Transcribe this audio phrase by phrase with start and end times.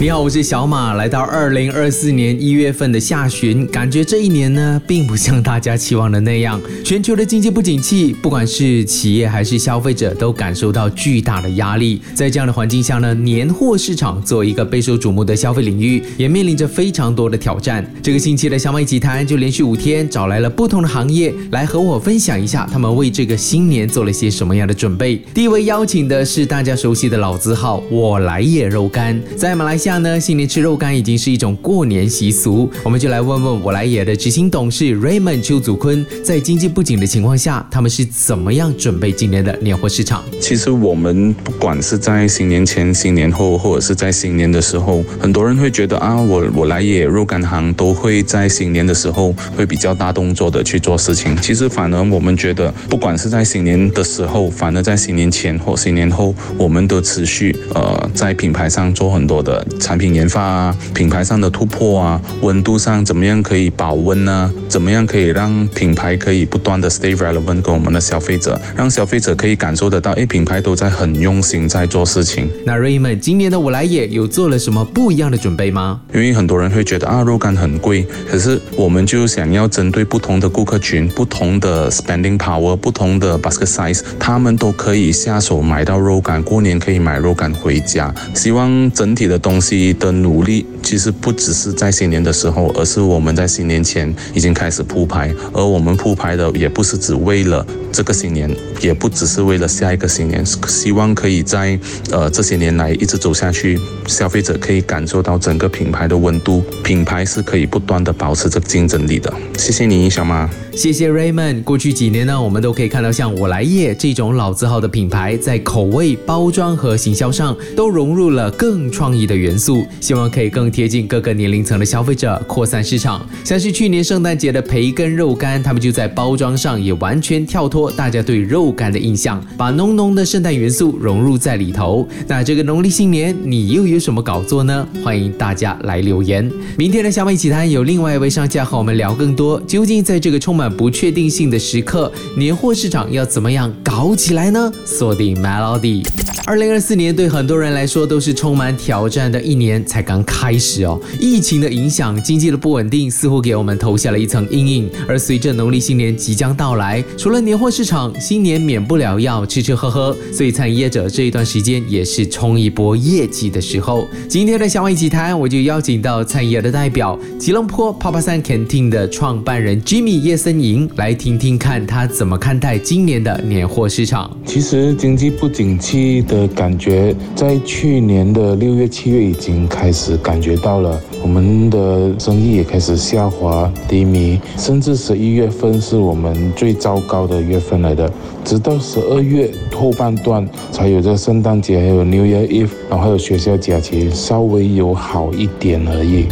[0.00, 0.94] 你好，我是小马。
[0.94, 6.58] 来到二零二四年一月份的下旬，感觉这一年呢，并不像大家期望的那样。
[6.82, 12.00] 全球的经济不景气，不管是企业还是消费者，都感受到巨大的压力。
[12.14, 17.84] 在这样的环境下呢，年货市场作为一个备受瞩目的消费领域，也面临着非常多的挑战。
[18.02, 25.20] 这个星期的小马一起谈，就连续五天找来了不同的行业来和我分享一下，他们为这个新年做了些什么样的准备。
[25.34, 29.89] 第一位邀请的是大家熟悉的老字号我来也肉干，在马来西亚。
[29.98, 40.22] 呢，新年吃肉干已经是一种过年习俗，我们就来问问我来也的执行董事 Raymond 邱祖坤，在经济不景的情况下，他们是怎么样准备今年的年货市场？
[40.40, 51.36] 其实我们不管是在新年前、新年后，或者是在新年的时候，很多人会觉得啊，我我来也肉干行都会在新年的时候会比较大动作的去做事情。
[51.38, 59.66] 其实反而我们觉得，不管是在新年的时候，反而在新年前或新年后，我们都持续呃在品牌上做很多的。
[59.80, 64.52] 产品研发啊，品牌上的突破啊，温度上怎么样可以保温呢？
[64.68, 72.48] 怎么样可以让品牌可以不断的 stay relevant 跟我们的消费者，让消费者可以感受得到，哎，品牌都在很用心在做事情。
[72.64, 76.00] 那 Raymond 今年的我来也有做了什么不一样的准备吗？
[76.12, 88.14] 因为很多人会觉得啊，肉干很贵，可是我们就想要针对不同的顾客群、不同的 spending power、不同的 basket size，他们都可以下手买到肉干，过年可以买肉干回家。
[88.34, 89.69] 希望整体的东西。
[89.98, 101.78] 的努力其实不只是在新年的时候，而是我们在新年前已经开始铺排，而我们铺排的也不是只为了这个新年，也不只是为了下一个新年，希望可以在
[102.10, 109.32] 呃这些年来一直走下去，消费者可以感受到整个品牌的温度，品牌是可以不断的保持着竞争力的。
[109.56, 110.50] 谢谢你，小马。
[110.80, 111.62] 谢谢 Raymond。
[111.62, 123.28] 过去几年呢，我们都可以看到像我来叶这种老字号的品牌，在口味、包装和行销上都融入了更创意的元素，希望可以更贴近各个年龄层的消费者，扩散市场。
[123.44, 132.08] 像是去年圣诞节的培根肉干，他们就在包装上也完全跳脱大家对肉干的印象，把浓浓的圣诞元素融入在里头。
[132.26, 134.88] 那这个农历新年，你又有什么搞作呢？
[135.04, 136.50] 欢迎大家来留言。
[136.78, 144.72] 明天的小美奇谈有另外一位商家和我们聊更多，究竟在这个充满不确定性的时刻，年货市场要怎么样搞起来呢？
[144.84, 146.06] 锁定 Melody。
[146.46, 151.00] 二零二四年对很多人来说都是充满挑战的一年，才刚开始哦。
[151.20, 154.90] 疫情的影响，经济的不稳定，似乎给我们投下了一层阴影。
[155.06, 164.08] 而随着农历新年即将到来，除了年货市场，新年免不了要吃吃喝喝，所以餐饮业者这一段时间也是冲一波业绩的时候。
[164.28, 174.34] 今天的小王一起谈，我就邀请到餐饮业的代表吉隆坡 Papa San Canteen 的创办人 Jimmy 叶森莹来听听看他怎么看待今年的年货市场。
[174.44, 176.48] 其实经济不景气的。
[176.60, 188.12] 感觉在去年的六月、七月已经开始感觉到了，我们的生意也开始下滑、低迷，甚至十一月份是我们最糟糕的月份来的。
[188.44, 196.26] 直到十二月后半段才有这圣诞节，还有 New Year Eve，然后还有学校假期，稍微有好一点而已。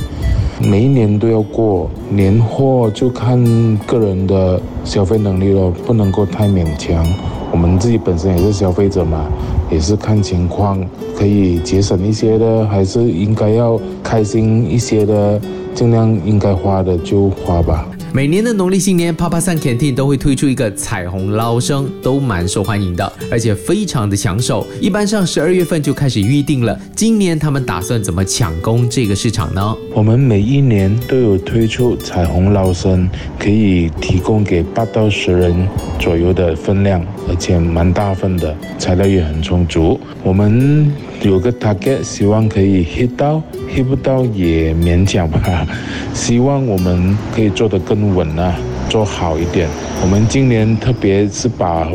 [0.60, 3.42] 每一年都要过年货，就看
[3.86, 7.06] 个人的消费能力了，不能够太勉强。
[7.50, 9.26] 我们自己本身也是消费者嘛。
[9.70, 10.82] 也是看情况，
[11.14, 15.38] 可以节省一些的，还是应该要开心一些的，
[15.74, 17.86] 尽量应该花的就花吧。
[18.10, 24.66] 每年的农历新年，Papa San Canteen 都会推出一个彩虹捞生，都蛮受欢迎的，而且非常的抢手。
[24.80, 26.78] 一般上十二月份就开始预定了。
[26.96, 29.76] 今年他们打算怎么抢攻这个市场呢？
[29.94, 33.08] 我们每一年都有推出彩虹捞生，
[33.38, 35.68] 可以提供给八到十人
[35.98, 40.00] 左右的分量，而且蛮大份的，材料也很充足。
[40.22, 40.90] 我们
[41.22, 43.42] 有个 target，希望可以 hit 到。
[43.74, 45.66] hit 不到也勉强吧，
[46.14, 48.56] 希望我们可以做得更稳啊，
[48.88, 49.68] 做好一点。
[50.02, 51.88] 我们今年特别是把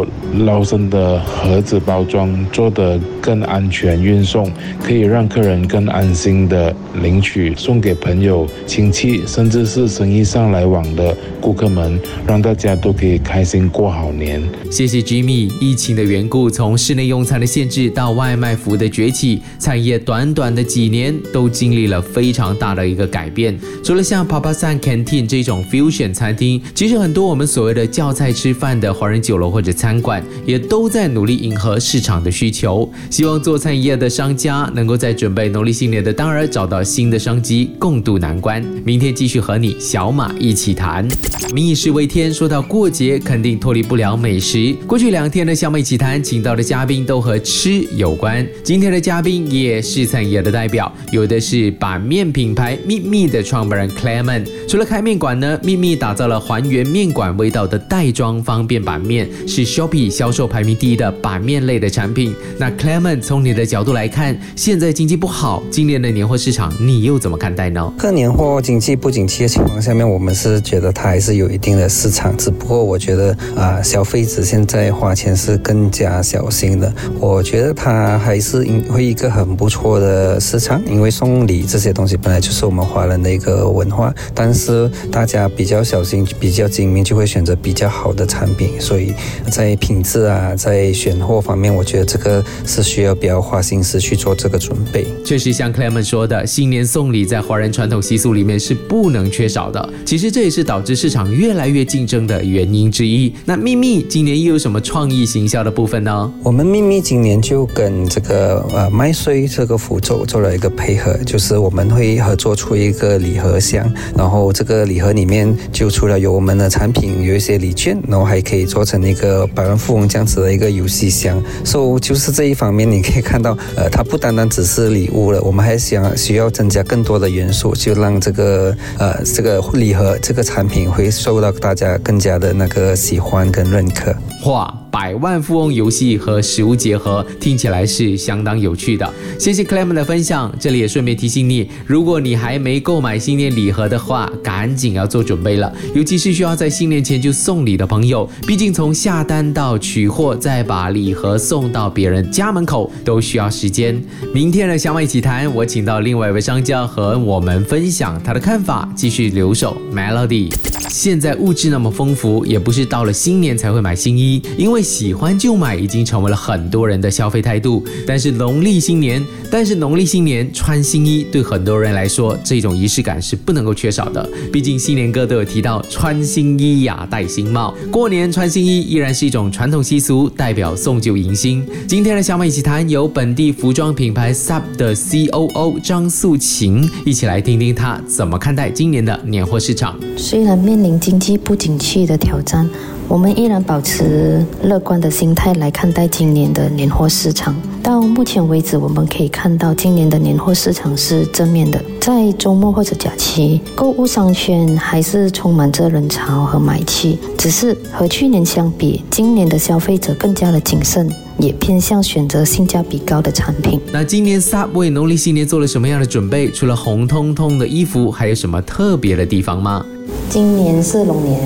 [0.46, 4.52] 捞生的盒子包装做得更安全，运送
[4.84, 14.41] 可以让客人更安心的领取，送给朋友、亲戚，甚至是生意上来往的顾客们，让大家都可以开心过好年。
[14.70, 15.52] 谢谢 Jimmy。
[15.62, 23.58] 疫情的缘故，从室内用餐的限制到外卖服务的崛起，餐业短短的几年都经历了非常大的一个改变。
[23.84, 38.62] 除了像 Papa San Canteen 这种 fusion 餐厅，其实很多我们所谓的叫菜吃饭的华人酒楼或者餐馆，也都在努力迎合市场的需求，希望做餐饮业的商家能够在准备农历新年的当儿找到新的商机，共度难关。
[38.84, 41.08] 明天继续和你小马一起谈。
[41.53, 44.76] 民以食为天，说到过节，肯定脱离不了美食。
[44.86, 48.46] 过去两天的小马一起谈，请到的嘉宾都和吃有关。
[48.62, 54.50] 今天的嘉宾也是餐饮业的代表，有的是板面品牌秘密的创办人 Clement。
[54.68, 62.34] 除了开面馆呢，秘密打造了环面馆味道的袋装方便板面，是 Shopee 销售排名第一的板面类的产品。
[62.58, 67.93] 那 Clement 从你的角度来看，现在经济不好，今年的年货市场你又怎么看待呢？
[67.97, 76.93] 个年货经济不景气的情况下面，我们是觉得它还是有一定的市场，只不过我觉得啊，消费者现在花钱是更加小心的。
[77.19, 89.14] 我觉得它还是会一个很不错的市场，因为送礼这些东西本来就是我们华人的一个文化，但是大家比较小心、比较精明，就会选择比较好的产品，所以
[89.50, 95.06] 在品质啊，在选货方面，我觉得这个是需要比较花心思去做这个准备。
[95.26, 99.90] 确实，像 Clement 说的，新年送礼在华人传统习俗里面是不能缺少的。
[100.06, 103.34] 其实这也是导致市场越来越竞争的原因之一。
[103.46, 106.32] 那秘密今年又有什么创意行销的部分呢？
[106.44, 121.41] 我们秘密今年就跟这个呃麦穗这个符咒做了一个配合，就是我们会合作出一个礼盒箱，然后这个礼盒里面就除了有我我们的产品，有一些礼券，然后还可以做成一个百万富翁这样子的一个游戏箱。
[121.63, 134.13] 所以就是这一方面，你可以看到，呃，它不单单只是礼物了，我们还想需要增加更多的元素，就让这个呃这个礼盒这个产品会受到大家更加的那个喜欢跟认可。
[134.43, 134.83] 哇！
[134.93, 139.11] 百万富翁游戏和食物结合，听起来是相当有趣的。
[139.40, 145.73] 谢谢 Clement 的分享，这里也顺便提醒你，如果你还没购买新年礼盒的话，赶紧要做准备了。
[145.95, 153.99] 尤其是需要在新年前就送礼的朋友，毕竟从下单到取货，再把礼盒送到别人家门口，都需要时间。
[154.31, 160.53] 明天的小马一起谈，我请到另外一位商家和我们分享他的看法，继续留守 Melody。
[160.87, 167.84] 现在物质那么丰富，也不是到了新年才会买新衣，因为喜欢就买已经成为了很多人的消费态度。
[168.06, 174.30] 但是农历新年，但是农历新年穿新衣对很多人来说，这种仪式感是不能够缺少的。
[174.52, 177.74] 毕竟新年歌都有提到穿新衣呀，戴新帽。
[177.90, 181.66] 过年穿新衣依然是一种传统习俗，代表送旧迎新。
[181.88, 189.97] 今天的小马一起谈，由本地服装品牌 Sub 的 COO 张素琴一起来听听她怎么看待今年的年货市场。
[190.18, 192.70] 虽然面临经济不景气的挑战，
[193.08, 197.55] 我们依然保持乐观的心态来看待今年的年货市场。
[197.84, 201.79] 到目前为止，我们可以看到今年的年货市场是正面的。
[202.00, 207.20] 在周末或者假期，购物商圈还是充满着人潮和买气。
[207.38, 211.08] 只是和去年相比，今年的消费者更加的谨慎，
[211.38, 213.80] 也偏向选择性价比高的产品。
[213.91, 216.50] 那今年 Sub 为农历新年做了什么样的准备？
[216.52, 219.85] 除了红彤彤的衣服，还有什么特别的地方吗？
[220.30, 221.40] 今年是龙年，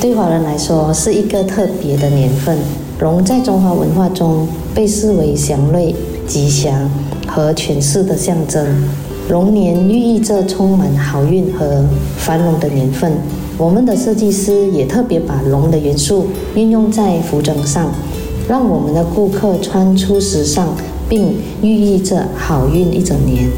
[0.00, 2.58] 对华人来说是一个特别的年份。
[3.00, 5.94] 龙在中华文化中被视为祥瑞、
[6.26, 6.90] 吉祥
[7.26, 8.66] 和权势的象征。
[9.30, 11.84] 龙年寓意着充满好运和
[12.18, 13.12] 繁荣的年份。
[13.56, 17.92] 我们的设计师也特别把龙的元素运用在服装上，
[18.50, 20.74] 让我们的顾客穿出时尚，
[21.08, 23.48] 并寓意着好运一整年。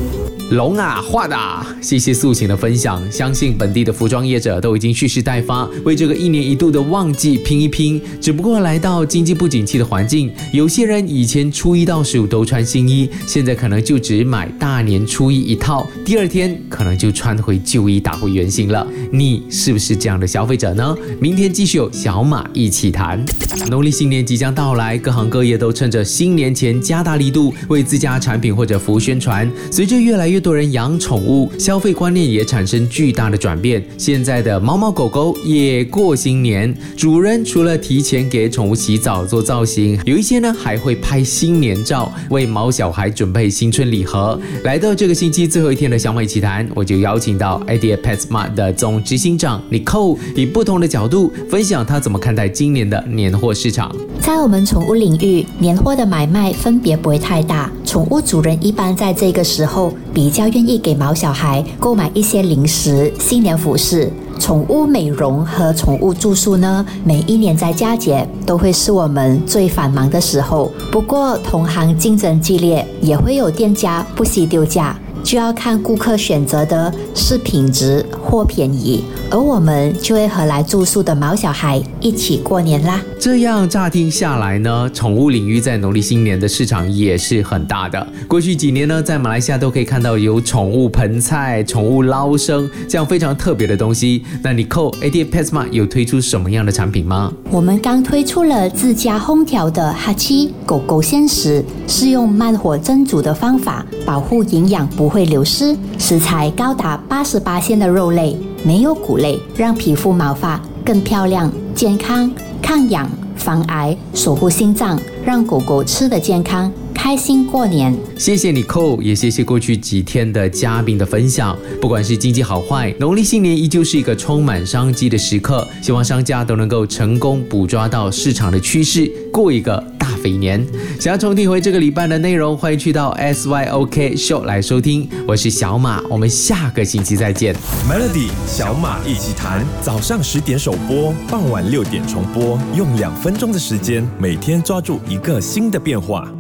[0.53, 1.35] 龙啊，画的！
[1.81, 7.99] 谢谢素琴的分享，相信本地的服装业者都已经蓄势待发，为这个一年一度的旺季拼一拼。
[8.21, 18.87] 只不过来到经济不景气的环境，有些人以前初一到十五都穿新衣，现在可能就只买大年初一一套，第二天可能就穿回旧衣打回原形了。
[19.11, 20.95] 你是不是这样的消费者呢？
[21.19, 23.25] 明天继续有小马一起谈。
[23.71, 29.51] 农历新年即将到来，各行各业都趁着新年前加大力度为自家产品或者服务宣传。
[29.71, 33.83] 随着越来越多人养宠物，消费观念也产生巨大的转变。
[33.97, 44.39] 现在的猫猫狗狗也过新年，主人除了提前给宠物洗澡做造型，有一些呢还会拍新年照，为毛小孩准备新春礼盒。
[44.65, 53.95] 来到这个星期最后一天的小美奇谈，我就邀请到 Idea Pet Smart 的总执行长 Nicole，以不同的角度分享他怎么看待今年的年货市场。
[54.21, 57.71] 在我们宠物领域，年货的买卖分别不会太大。
[57.85, 64.11] 宠物主人一般在这个时候比较愿意给毛小孩购买一些零食、新年服饰。
[64.39, 70.71] 宠物美容和宠物住宿呢，每一年在佳节都会是我们最繁忙的时候。
[70.91, 74.99] 不过，同行竞争激烈，也会有店家不惜丢价。
[75.23, 83.01] 就要看顾客选择的是品质或便宜，而我们就会和来住宿的毛小孩一起过年啦。
[83.19, 88.07] 这样乍听下来呢，宠物领域在农历新年的市场也是很大的。
[88.29, 94.23] 过去几年呢，在马来西亚都可以看到有宠物盆菜、宠物捞生这样非常特别的东西。
[94.43, 97.33] 那你扣 a d p e t s m a 有推出什么样的产品吗？
[97.51, 105.75] 我们刚推出了自家烘调的哈七狗狗鲜食，是用慢火蒸煮的方法，保护营养不会流失。
[105.97, 116.71] 食材高达八十八鲜的肉类，没有骨类，让皮肤毛发更漂亮、健康、抗氧、防癌、守护心脏，让狗狗吃的健康。
[116.95, 121.59] 开心过年，谢谢你扣，也谢谢过去几天的嘉宾的分享。
[121.81, 125.67] 不管是经济好坏，农历新年依旧是一个充满商机的时刻。
[125.83, 129.85] 希望商家都能够成功捕捉到市场的趋势，过一个
[130.23, 130.65] 肥年。
[131.01, 135.09] 想要重听回这个礼拜的内容，欢迎去到 SYOK Show 来收听。
[135.27, 137.55] 我是小马，我们下个星期再见。
[137.89, 146.31] Melody 小马一起谈，早上十点首播，傍晚六点重播，用两分钟的时间，每天抓住一个新的变化。